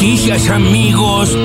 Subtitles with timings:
[0.00, 1.38] noticias, amigos.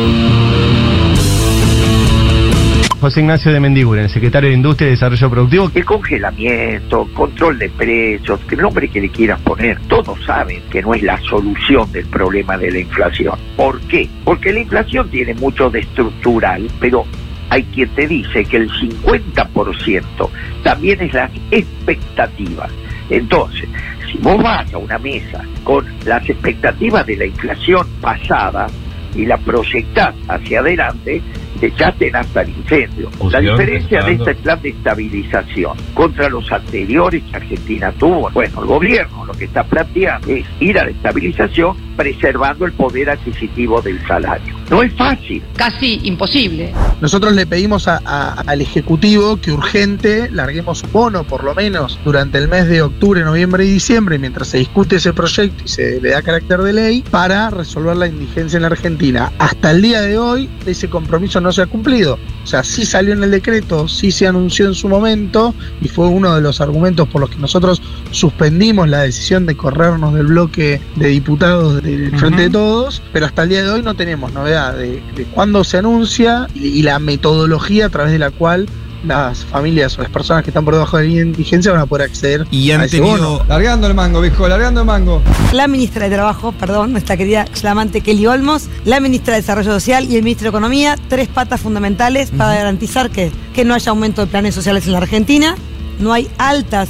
[3.02, 5.72] José Ignacio de Mendiguren, secretario de Industria y Desarrollo Productivo.
[5.76, 10.82] El congelamiento, control de precios, que el nombre que le quieras poner, todos saben que
[10.82, 13.38] no es la solución del problema de la inflación.
[13.58, 14.08] ¿Por qué?
[14.24, 17.06] Porque la inflación tiene mucho de estructural, pero
[17.50, 20.30] hay quien te dice que el 50%
[20.64, 22.72] también es las expectativas.
[23.10, 23.68] Entonces,
[24.16, 28.68] si vos vas a una mesa con las expectativas de la inflación pasada
[29.16, 31.22] y la proyectás hacia adelante,
[31.62, 33.10] echaste hasta el incendio.
[33.30, 38.68] La diferencia de este plan de estabilización contra los anteriores que Argentina tuvo, bueno, el
[38.68, 44.00] gobierno lo que está planteando es ir a la estabilización preservando el poder adquisitivo del
[44.06, 44.55] salario.
[44.70, 45.44] No es fácil.
[45.56, 46.74] Casi imposible.
[47.02, 52.00] Nosotros le pedimos a- a- al Ejecutivo que urgente larguemos un bono, por lo menos
[52.04, 56.02] durante el mes de octubre, noviembre y diciembre, mientras se discute ese proyecto y se
[56.02, 59.32] le da carácter de ley, para resolver la indigencia en la Argentina.
[59.38, 62.18] Hasta el día de hoy, ese compromiso no se ha cumplido.
[62.44, 66.08] O sea, sí salió en el decreto, sí se anunció en su momento, y fue
[66.08, 67.82] uno de los argumentos por los que nosotros
[68.12, 73.44] suspendimos la decisión de corrernos del bloque de diputados del Frente de Todos, pero hasta
[73.44, 77.00] el día de hoy no tenemos novedad de, de cuándo se anuncia y, y la
[77.00, 78.68] metodología a través de la cual
[79.06, 81.82] las familias o las personas que están por debajo de la línea de indigencia van
[81.82, 82.90] a poder acceder Y a han bono.
[82.90, 83.46] tenido.
[83.48, 85.22] Largando el mango, viejo, largando el mango.
[85.54, 90.06] La ministra de Trabajo, perdón, nuestra querida flamante Kelly Olmos, la ministra de Desarrollo Social
[90.10, 94.22] y el ministro de Economía, tres patas fundamentales para garantizar que, que no haya aumento
[94.22, 95.56] de planes sociales en la Argentina,
[96.00, 96.90] no hay altas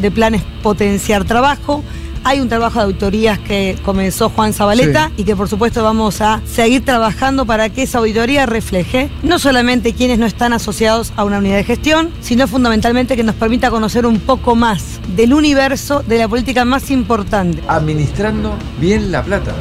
[0.00, 1.82] de planes potenciar trabajo.
[2.28, 6.40] Hay un trabajo de auditorías que comenzó Juan Zabaleta y que por supuesto vamos a
[6.44, 11.38] seguir trabajando para que esa auditoría refleje no solamente quienes no están asociados a una
[11.38, 16.18] unidad de gestión, sino fundamentalmente que nos permita conocer un poco más del universo de
[16.18, 17.62] la política más importante.
[17.68, 19.54] Administrando bien la plata.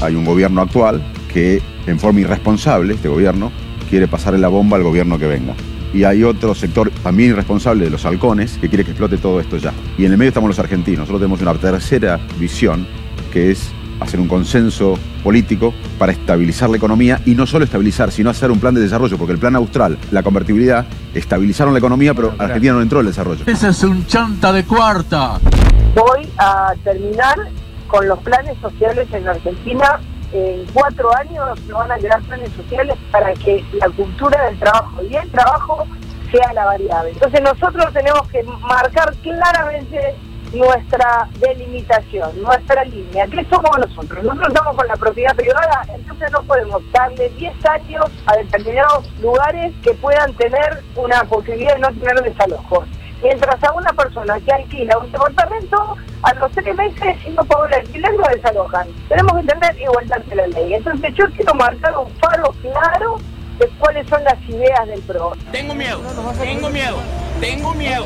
[0.00, 3.50] Hay un gobierno actual que, en forma irresponsable, este gobierno,
[3.90, 5.56] quiere pasarle la bomba al gobierno que venga.
[5.94, 9.56] Y hay otro sector también irresponsable de los halcones que quiere que explote todo esto
[9.56, 9.72] ya.
[9.96, 11.00] Y en el medio estamos los argentinos.
[11.00, 12.86] Nosotros tenemos una tercera visión
[13.32, 18.30] que es hacer un consenso político para estabilizar la economía y no solo estabilizar, sino
[18.30, 22.34] hacer un plan de desarrollo, porque el plan austral, la convertibilidad, estabilizaron la economía, pero
[22.38, 23.44] Argentina no entró en el desarrollo.
[23.46, 25.38] Ese es un chanta de cuarta.
[25.94, 27.36] voy a terminar
[27.86, 30.00] con los planes sociales en Argentina.
[30.34, 35.00] En cuatro años no van a llegar planes sociales para que la cultura del trabajo
[35.08, 35.86] y el trabajo
[36.32, 37.10] sea la variable.
[37.10, 40.16] Entonces nosotros tenemos que marcar claramente
[40.52, 43.28] nuestra delimitación, nuestra línea.
[43.28, 44.24] ¿Qué somos nosotros?
[44.24, 49.72] Nosotros estamos con la propiedad privada, entonces no podemos darle 10 años a determinados lugares
[49.84, 52.88] que puedan tener una posibilidad de no tener desalojos.
[53.24, 57.68] Mientras a una persona que alquila un departamento, a los tres meses, si no paga
[57.68, 58.86] el alquiler, lo desalojan.
[59.08, 60.74] Tenemos que tener igualdad de la ley.
[60.74, 63.16] Entonces yo quiero marcar un faro claro
[63.58, 65.32] de cuáles son las ideas del PRO.
[65.52, 66.02] Tengo miedo,
[66.38, 66.96] tengo miedo,
[67.40, 68.04] tengo miedo,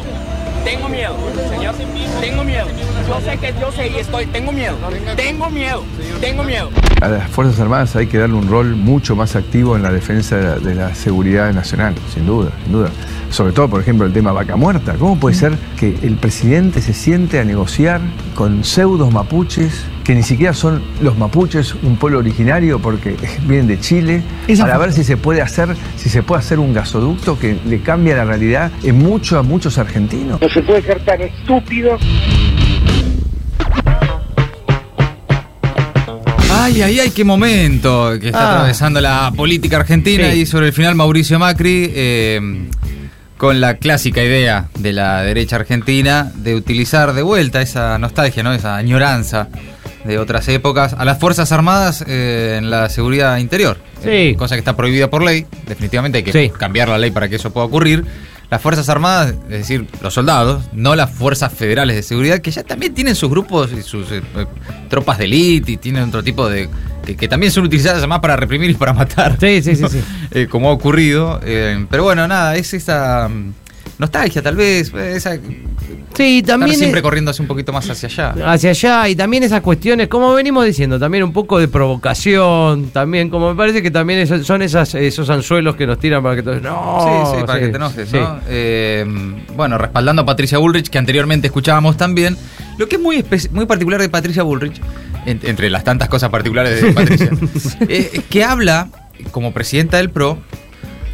[0.64, 1.16] tengo miedo,
[1.50, 1.74] señor,
[2.20, 2.66] tengo miedo.
[3.08, 4.76] Yo sé que yo sé y estoy, tengo miedo,
[5.16, 5.82] tengo miedo,
[6.20, 6.70] tengo miedo.
[7.00, 10.36] A las Fuerzas Armadas hay que darle un rol mucho más activo en la defensa
[10.36, 12.90] de la, de la seguridad nacional, sin duda, sin duda.
[13.30, 14.94] Sobre todo, por ejemplo, el tema vaca muerta.
[14.98, 18.00] ¿Cómo puede ser que el presidente se siente a negociar
[18.34, 23.14] con pseudos mapuches, que ni siquiera son los mapuches un pueblo originario porque
[23.46, 24.22] vienen de Chile,
[24.58, 28.16] para ver si se puede hacer, si se puede hacer un gasoducto que le cambia
[28.16, 30.40] la realidad en mucho a muchos argentinos?
[30.40, 31.98] No se puede ser tan estúpido
[36.50, 38.52] Ay, ay, ay, qué momento que está Ah.
[38.54, 40.40] atravesando la política argentina Sí.
[40.40, 42.40] y sobre el final Mauricio Macri eh,
[43.36, 48.52] con la clásica idea de la derecha argentina de utilizar de vuelta esa nostalgia, ¿no?
[48.54, 49.48] Esa añoranza
[50.04, 53.78] de otras épocas a las Fuerzas Armadas eh, en la seguridad interior.
[54.02, 54.08] Sí.
[54.10, 55.46] Eh, cosa que está prohibida por ley.
[55.66, 56.50] Definitivamente hay que Sí.
[56.56, 58.04] cambiar la ley para que eso pueda ocurrir.
[58.50, 62.62] Las Fuerzas Armadas, es decir, los soldados, no las Fuerzas Federales de Seguridad, que ya
[62.62, 64.22] también tienen sus grupos y sus eh,
[64.88, 66.68] tropas de élite y tienen otro tipo de...
[67.04, 69.36] Que, que también son utilizadas además para reprimir y para matar.
[69.40, 69.88] Sí, sí, sí, ¿no?
[69.88, 70.46] sí.
[70.50, 71.40] Como ha ocurrido.
[71.42, 73.52] Pero bueno, nada, es esa mm,
[73.98, 75.38] nostalgia tal vez, esa,
[76.14, 78.52] Sí, estar también siempre es- corriendo hacia un poquito más hacia allá.
[78.52, 83.30] hacia allá y también esas cuestiones, como venimos diciendo, también un poco de provocación, también
[83.30, 86.42] como me parece que también es- son esas, esos anzuelos que nos tiran para que
[86.42, 87.00] todos, no,
[87.32, 88.16] sí, sí, para sí, que te enojes, sí.
[88.16, 88.40] ¿no?
[88.48, 89.06] Eh,
[89.56, 92.36] bueno, respaldando a Patricia Bullrich, que anteriormente escuchábamos también.
[92.78, 94.80] Lo que es muy, muy particular de Patricia Bullrich,
[95.26, 97.30] en- entre las tantas cosas particulares de Patricia,
[97.88, 98.88] eh, es que habla,
[99.30, 100.38] como presidenta del PRO,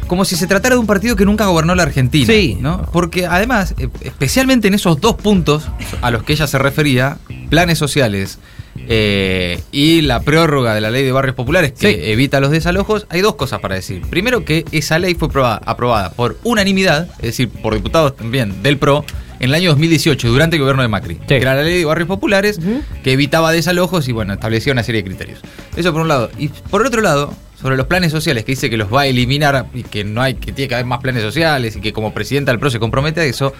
[0.07, 2.25] como si se tratara de un partido que nunca gobernó la Argentina.
[2.25, 2.57] Sí.
[2.59, 2.89] ¿no?
[2.91, 5.63] Porque además, eh, especialmente en esos dos puntos
[6.01, 7.17] a los que ella se refería,
[7.49, 8.39] planes sociales
[8.87, 13.21] eh, y la prórroga de la ley de barrios populares que evita los desalojos, hay
[13.21, 14.01] dos cosas para decir.
[14.09, 18.77] Primero que esa ley fue aprobada, aprobada por unanimidad, es decir, por diputados también del
[18.77, 19.05] PRO,
[19.39, 21.15] en el año 2018, durante el gobierno de Macri.
[21.15, 22.59] Que era la ley de barrios populares,
[23.03, 25.41] que evitaba desalojos y bueno, establecía una serie de criterios.
[25.75, 26.29] Eso por un lado.
[26.37, 27.33] Y por otro lado,
[27.65, 30.35] sobre los planes sociales, que dice que los va a eliminar y que no hay,
[30.35, 33.21] que tiene que haber más planes sociales y que como presidenta del PRO se compromete
[33.21, 33.53] a eso,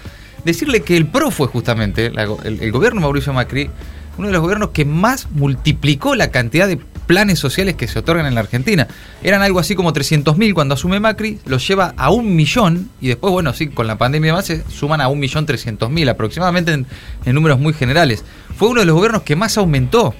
[0.43, 3.67] decirle que el PRO fue justamente, el, gobierno Mauricio Macri,
[4.19, 8.27] uno de los gobiernos que más multiplicó la cantidad de planes sociales que se otorgan
[8.27, 8.87] en la Argentina.
[9.23, 13.33] Eran algo así como 300.000 cuando asume Macri, los lleva a un millón y después,
[13.33, 16.73] bueno, sí, con la pandemia y demás se suman a un millón trescientos mil aproximadamente
[16.73, 16.85] en,
[17.25, 18.23] en números muy generales.
[18.55, 20.13] Fue uno de los gobiernos que más aumentó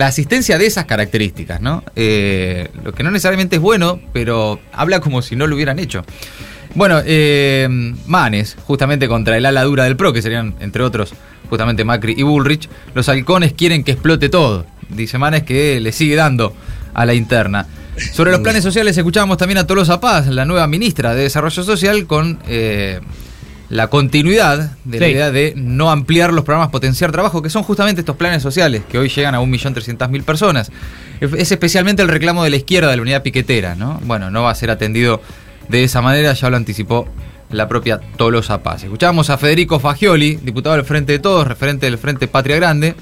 [0.00, 1.84] la asistencia de esas características, ¿no?
[1.94, 6.06] Eh, lo que no necesariamente es bueno, pero habla como si no lo hubieran hecho.
[6.74, 7.68] Bueno, eh,
[8.06, 11.12] Manes, justamente contra el ala dura del PRO, que serían, entre otros,
[11.50, 14.64] justamente Macri y Bullrich, los halcones quieren que explote todo.
[14.88, 16.54] Dice Manes que le sigue dando
[16.94, 17.66] a la interna.
[18.14, 22.06] Sobre los planes sociales escuchábamos también a Tolosa Paz, la nueva ministra de Desarrollo Social,
[22.06, 23.00] con eh,
[23.70, 28.00] la continuidad de la idea de no ampliar los programas Potenciar Trabajo, que son justamente
[28.00, 30.70] estos planes sociales, que hoy llegan a 1.300.000 personas.
[31.20, 34.00] Es es especialmente el reclamo de la izquierda de la unidad piquetera, ¿no?
[34.04, 35.22] Bueno, no va a ser atendido
[35.68, 37.08] de esa manera, ya lo anticipó
[37.50, 38.82] la propia Tolosa Paz.
[38.82, 42.96] Escuchamos a Federico Fagioli, diputado del Frente de Todos, referente del Frente Patria Grande,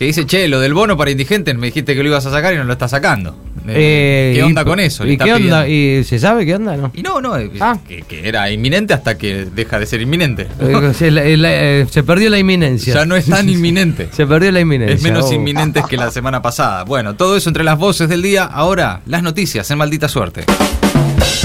[0.00, 2.54] que dice, che, lo del bono para indigentes me dijiste que lo ibas a sacar
[2.54, 3.36] y no lo estás sacando.
[3.68, 5.06] Eh, Eh, ¿Qué y- onda con eso?
[5.06, 5.68] ¿Y qué onda?
[5.68, 6.74] ¿Y se sabe qué onda?
[6.74, 6.90] No.
[6.94, 7.76] Y no, no, eh, Ah.
[7.86, 10.46] que, que era inminente hasta que deja de ser inminente.
[10.94, 12.94] Se, la- la- eh, se perdió la inminencia.
[12.94, 14.08] Ya no es tan inminente.
[14.10, 14.94] Se perdió la inminencia.
[14.96, 15.34] Es menos oh.
[15.34, 16.84] inminente que la semana pasada.
[16.84, 18.44] Bueno, todo eso entre las voces del día.
[18.44, 20.44] Ahora, las noticias en maldita suerte.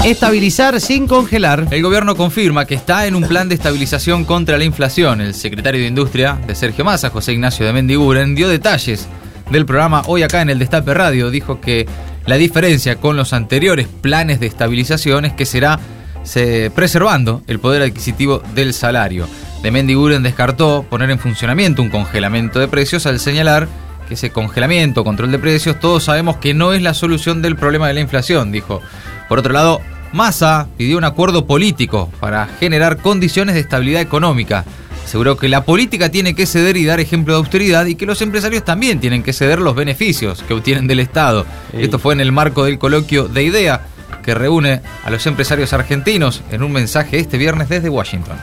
[0.04, 1.66] Estabilizar sin congelar.
[1.70, 5.20] El gobierno confirma que está en un plan de estabilización contra la inflación.
[5.20, 9.06] El secretario de Industria de Sergio Massa, José Ignacio de Mendiguren, dio detalles
[9.50, 11.30] del programa hoy acá en el Destape Radio.
[11.30, 11.86] Dijo que
[12.26, 15.78] la diferencia con los anteriores planes de estabilización es que será
[16.24, 19.26] se- preservando el poder adquisitivo del salario.
[19.62, 23.66] De Mendiguren descartó poner en funcionamiento un congelamiento de precios al señalar
[24.06, 27.88] que ese congelamiento, control de precios, todos sabemos que no es la solución del problema
[27.88, 28.80] de la inflación, dijo.
[29.28, 29.80] Por otro lado,
[30.12, 34.64] Massa pidió un acuerdo político para generar condiciones de estabilidad económica.
[35.04, 38.22] Aseguró que la política tiene que ceder y dar ejemplo de austeridad y que los
[38.22, 41.46] empresarios también tienen que ceder los beneficios que obtienen del Estado.
[41.72, 43.82] Esto fue en el marco del coloquio de IDEA
[44.24, 48.36] que reúne a los empresarios argentinos en un mensaje este viernes desde Washington.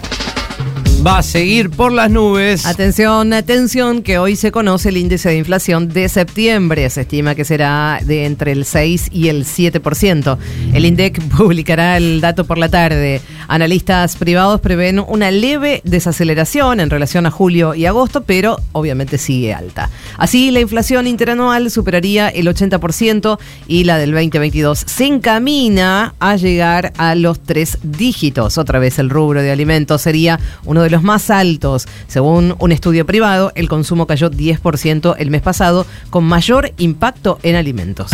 [1.05, 2.65] Va a seguir por las nubes.
[2.65, 6.89] Atención, atención, que hoy se conoce el índice de inflación de septiembre.
[6.89, 10.37] Se estima que será de entre el 6 y el 7%.
[10.73, 13.19] El INDEC publicará el dato por la tarde.
[13.47, 19.53] Analistas privados prevén una leve desaceleración en relación a julio y agosto, pero obviamente sigue
[19.53, 19.89] alta.
[20.17, 26.93] Así, la inflación interanual superaría el 80% y la del 2022 se encamina a llegar
[26.97, 28.57] a los tres dígitos.
[28.57, 31.87] Otra vez el rubro de alimentos sería uno de los más altos.
[32.07, 37.55] Según un estudio privado, el consumo cayó 10% el mes pasado, con mayor impacto en
[37.55, 38.11] alimentos.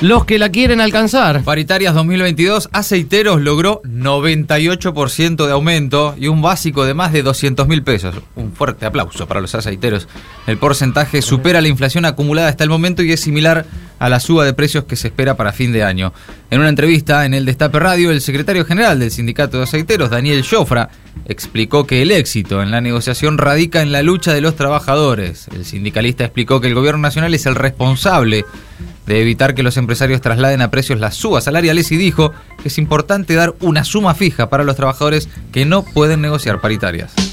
[0.00, 1.42] Los que la quieren alcanzar.
[1.42, 7.82] Paritarias 2022, Aceiteros logró 98% de aumento y un básico de más de 200 mil
[7.82, 8.14] pesos.
[8.36, 10.06] Un fuerte aplauso para los aceiteros.
[10.46, 13.66] El porcentaje supera la inflación acumulada hasta el momento y es similar
[13.98, 16.12] a la suba de precios que se espera para fin de año.
[16.50, 20.42] En una entrevista en el Destape Radio, el secretario general del Sindicato de Aceiteros, Daniel
[20.48, 20.88] Jofra,
[21.26, 25.48] explicó que el éxito en la negociación radica en la lucha de los trabajadores.
[25.54, 28.46] El sindicalista explicó que el gobierno nacional es el responsable
[29.06, 32.78] de evitar que los empresarios trasladen a precios las subas salariales y dijo que es
[32.78, 37.27] importante dar una suma fija para los trabajadores que no pueden negociar paritarias.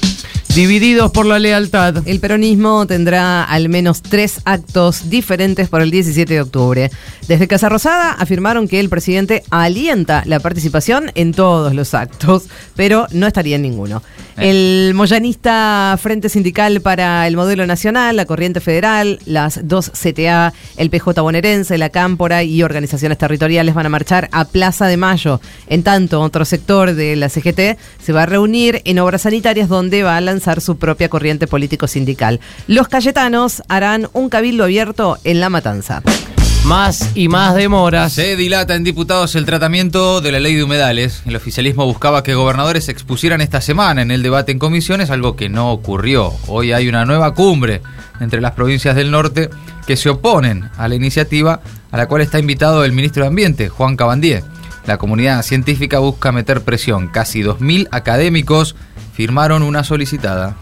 [0.56, 1.96] Divididos por la lealtad.
[2.06, 6.90] El peronismo tendrá al menos tres actos diferentes para el 17 de octubre.
[7.28, 12.44] Desde Casa Rosada afirmaron que el presidente alienta la participación en todos los actos,
[12.74, 14.02] pero no estaría en ninguno.
[14.38, 20.90] El moyanista Frente Sindical para el Modelo Nacional, la Corriente Federal, las dos CTA, el
[20.90, 25.40] PJ bonaerense, la Cámpora y organizaciones territoriales van a marchar a Plaza de Mayo.
[25.68, 30.02] En tanto, otro sector de la CGT se va a reunir en obras sanitarias donde
[30.02, 32.40] va a lanzar su propia corriente político-sindical.
[32.66, 36.02] Los cayetanos harán un cabildo abierto en La Matanza.
[36.64, 38.12] Más y más demoras.
[38.12, 41.22] Se dilata en diputados el tratamiento de la ley de humedales.
[41.24, 45.36] El oficialismo buscaba que gobernadores se expusieran esta semana en el debate en comisiones, algo
[45.36, 46.32] que no ocurrió.
[46.48, 47.82] Hoy hay una nueva cumbre
[48.18, 49.48] entre las provincias del norte
[49.86, 51.60] que se oponen a la iniciativa
[51.92, 54.42] a la cual está invitado el ministro de Ambiente, Juan Cabandier.
[54.86, 57.08] La comunidad científica busca meter presión.
[57.08, 58.74] Casi 2.000 académicos
[59.16, 60.56] firmaron una solicitada.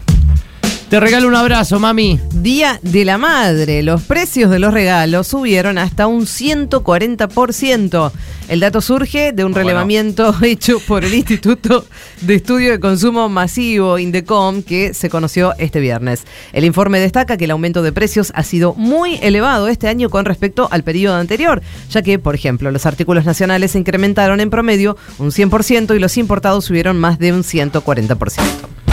[0.95, 2.21] Te regalo un abrazo, mami.
[2.35, 3.83] Día de la Madre.
[3.83, 8.13] Los precios de los regalos subieron hasta un 140%.
[8.47, 9.67] El dato surge de un Bueno.
[9.67, 11.85] relevamiento hecho por el Instituto
[12.21, 16.23] de Estudio de Consumo Masivo, Indecom, que se conoció este viernes.
[16.53, 20.25] El informe destaca que el aumento de precios ha sido muy elevado este año con
[20.25, 21.61] respecto al periodo anterior,
[21.91, 26.17] ya que, por ejemplo, los artículos nacionales se incrementaron en promedio un 100% y los
[26.19, 28.84] importados subieron más de un 140%.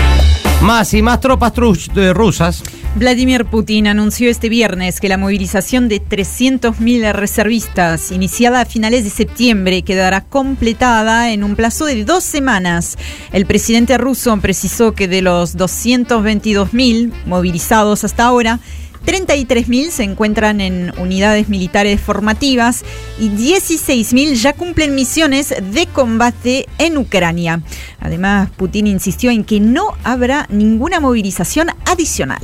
[0.61, 2.63] Más y más tropas rusas.
[2.95, 9.09] Vladimir Putin anunció este viernes que la movilización de 300.000 reservistas, iniciada a finales de
[9.09, 12.99] septiembre, quedará completada en un plazo de dos semanas.
[13.31, 18.59] El presidente ruso precisó que de los 222.000 movilizados hasta ahora,
[19.05, 22.83] 33.000 se encuentran en unidades militares formativas
[23.19, 27.61] y 16.000 ya cumplen misiones de combate en Ucrania.
[27.99, 32.41] Además, Putin insistió en que no habrá ninguna movilización adicional.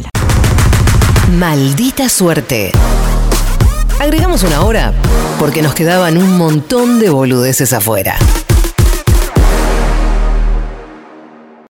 [1.37, 2.71] Maldita suerte.
[3.99, 4.93] Agregamos una hora
[5.39, 8.17] porque nos quedaban un montón de boludeces afuera.